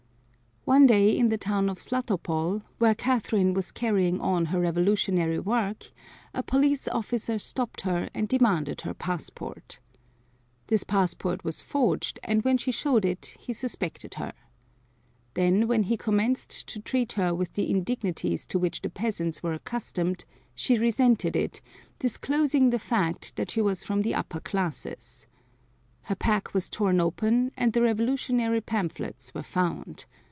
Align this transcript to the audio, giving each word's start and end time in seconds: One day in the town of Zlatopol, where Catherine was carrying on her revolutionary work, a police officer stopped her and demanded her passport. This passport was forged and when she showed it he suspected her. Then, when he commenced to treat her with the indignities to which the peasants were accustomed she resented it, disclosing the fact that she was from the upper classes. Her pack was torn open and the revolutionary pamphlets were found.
One 0.63 0.85
day 0.85 1.17
in 1.17 1.29
the 1.29 1.39
town 1.39 1.69
of 1.69 1.79
Zlatopol, 1.81 2.61
where 2.77 2.93
Catherine 2.93 3.55
was 3.55 3.71
carrying 3.71 4.21
on 4.21 4.45
her 4.45 4.59
revolutionary 4.61 5.39
work, 5.39 5.89
a 6.35 6.43
police 6.43 6.87
officer 6.87 7.39
stopped 7.39 7.81
her 7.81 8.09
and 8.13 8.29
demanded 8.29 8.81
her 8.81 8.93
passport. 8.93 9.79
This 10.67 10.83
passport 10.83 11.43
was 11.43 11.61
forged 11.61 12.19
and 12.23 12.43
when 12.43 12.59
she 12.59 12.71
showed 12.71 13.05
it 13.05 13.35
he 13.39 13.53
suspected 13.53 14.13
her. 14.13 14.33
Then, 15.33 15.67
when 15.67 15.81
he 15.83 15.97
commenced 15.97 16.67
to 16.67 16.79
treat 16.79 17.13
her 17.13 17.33
with 17.33 17.53
the 17.53 17.69
indignities 17.71 18.45
to 18.45 18.59
which 18.59 18.81
the 18.83 18.89
peasants 18.91 19.41
were 19.41 19.53
accustomed 19.53 20.25
she 20.53 20.77
resented 20.77 21.35
it, 21.35 21.59
disclosing 21.97 22.69
the 22.69 22.77
fact 22.79 23.35
that 23.35 23.49
she 23.49 23.61
was 23.61 23.83
from 23.83 24.03
the 24.03 24.13
upper 24.13 24.39
classes. 24.39 25.25
Her 26.03 26.15
pack 26.15 26.53
was 26.53 26.69
torn 26.69 27.01
open 27.01 27.51
and 27.57 27.73
the 27.73 27.81
revolutionary 27.81 28.61
pamphlets 28.61 29.33
were 29.33 29.43
found. 29.43 30.05